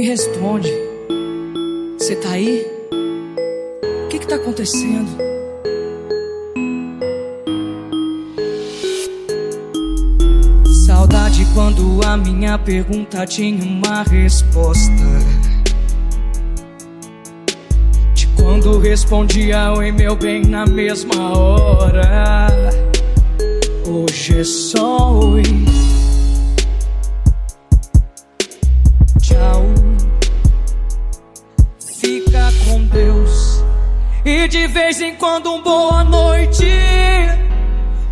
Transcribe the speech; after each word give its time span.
Me 0.00 0.06
responde. 0.06 0.72
Você 1.98 2.16
tá 2.16 2.30
aí? 2.30 2.66
O 4.06 4.08
que 4.08 4.18
que 4.18 4.26
tá 4.26 4.36
acontecendo? 4.36 5.10
Saudade 10.86 11.46
quando 11.52 12.00
a 12.06 12.16
minha 12.16 12.58
pergunta 12.58 13.26
tinha 13.26 13.62
uma 13.62 14.02
resposta. 14.04 14.90
De 18.14 18.26
quando 18.38 18.78
respondia 18.78 19.74
oi 19.74 19.92
meu 19.92 20.16
bem 20.16 20.46
na 20.46 20.64
mesma 20.64 21.36
hora. 21.36 22.46
Hoje 23.86 24.38
é 24.38 24.44
só 24.44 25.09
E 34.32 34.46
de 34.46 34.68
vez 34.68 35.00
em 35.00 35.16
quando 35.16 35.52
um 35.52 35.60
boa 35.60 36.04
noite. 36.04 36.64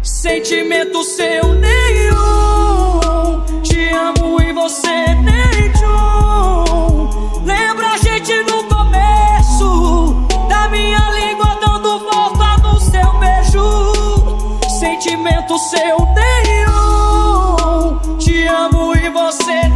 Sentimento 0.02 1.04
seu 1.04 1.54
nenhum. 1.54 3.44
Te 3.62 3.88
amo 3.90 4.42
e 4.42 4.52
você 4.52 5.14
nem 5.14 5.72
tchum. 5.74 7.44
Lembra 7.44 7.92
a 7.92 7.98
gente 7.98 8.34
no 8.50 8.64
começo 8.64 10.26
da 10.48 10.68
minha 10.68 10.98
língua 11.12 11.56
dando 11.60 12.00
volta 12.00 12.56
no 12.64 12.80
seu 12.80 13.12
beijo. 13.20 14.58
Sentimento 14.80 15.56
seu 15.56 15.98
nenhum. 16.16 17.96
Te 18.18 18.44
amo 18.48 18.92
e 18.96 19.08
você 19.08 19.67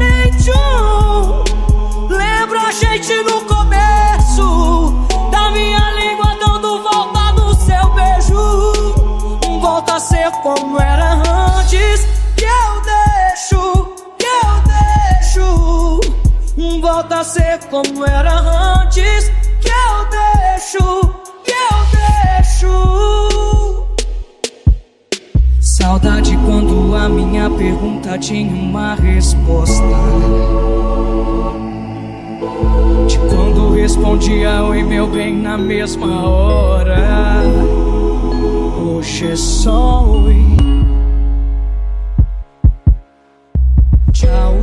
ser 10.23 10.31
como 10.43 10.79
era 10.81 11.15
antes. 11.59 12.07
Que 12.37 12.45
eu 12.45 12.83
deixo, 12.83 13.95
que 14.19 14.27
eu 14.27 14.63
deixo. 14.71 16.01
Volta 16.81 17.21
a 17.21 17.25
ser 17.25 17.59
como 17.71 18.07
era 18.07 18.39
antes. 18.81 19.33
Que 19.61 19.69
eu 19.69 20.09
deixo, 20.11 21.15
que 21.45 21.53
eu 21.53 21.77
deixo. 21.97 22.75
Saudade 25.61 26.39
quando 26.45 26.95
a 26.95 27.09
minha 27.09 27.51
pergunta 27.51 28.17
tinha 28.19 28.55
uma 28.55 28.95
resposta. 28.95 29.83
De 33.09 33.19
quando 33.19 33.75
respondia 33.75 34.63
oi 34.63 34.83
meu 34.85 35.09
bem 35.09 35.35
na 35.35 35.59
mesma 35.59 36.29
hora. 36.29 37.92
Só 39.37 40.05
oi. 40.05 40.35
Tchau. 44.13 44.55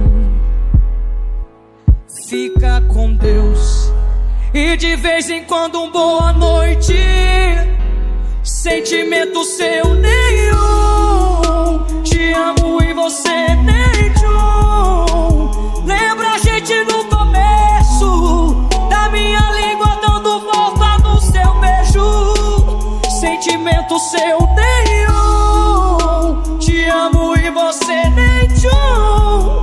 Fica 2.27 2.81
com 2.93 3.13
Deus. 3.13 3.91
E 4.53 4.75
de 4.75 4.97
vez 4.97 5.29
em 5.29 5.45
quando 5.45 5.81
um 5.81 5.89
boa 5.91 6.33
noite. 6.33 6.93
Sentimento 8.43 9.45
seu 9.45 9.93
nenhum. 9.95 11.85
Te 12.03 12.33
amo 12.33 12.81
e 12.83 12.93
você 12.93 13.55
nem 13.55 14.13
tchum. 14.13 15.85
Lembra 15.85 16.33
a 16.33 16.37
gente 16.37 16.75
no 16.83 17.05
começo 17.05 18.67
da 18.89 19.07
minha 19.09 19.39
língua 19.53 19.97
dando 20.01 20.41
volta 20.41 20.97
no 20.99 21.19
seu 21.21 21.59
beijo. 21.59 22.99
Sentimento 23.19 23.97
seu 23.97 24.38
você 27.51 28.09
nem 28.09 28.47
tchum. 28.49 29.61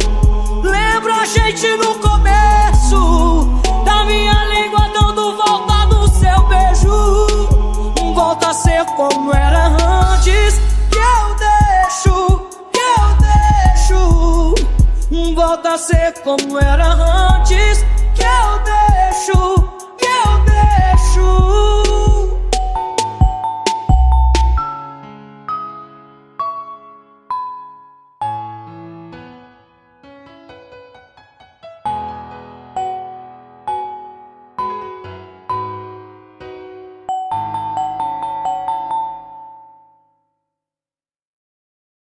Lembra 0.62 1.14
a 1.14 1.24
gente 1.24 1.68
no 1.76 1.94
começo 1.98 3.48
da 3.84 4.04
minha 4.04 4.44
língua 4.44 4.88
dando 4.92 5.36
volta 5.36 5.86
no 5.86 6.08
seu 6.08 6.42
beijo. 6.48 7.26
Volta 8.14 8.48
a 8.48 8.54
ser 8.54 8.84
como 8.96 9.32
era 9.32 9.66
antes. 9.66 10.60
Que 10.90 10.98
eu 10.98 11.36
deixo, 11.36 12.48
que 12.72 12.80
eu 12.80 13.16
deixo. 13.20 14.54
Volta 15.34 15.74
a 15.74 15.78
ser 15.78 16.12
como 16.22 16.58
era 16.58 16.92
antes. 16.92 17.84
Que 18.14 18.22
eu 18.22 18.58
deixo. 18.64 19.65